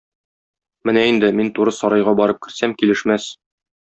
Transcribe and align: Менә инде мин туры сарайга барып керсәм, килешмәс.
Менә 0.89 1.03
инде 1.09 1.29
мин 1.41 1.51
туры 1.59 1.75
сарайга 1.81 2.15
барып 2.23 2.41
керсәм, 2.47 2.75
килешмәс. 2.83 3.31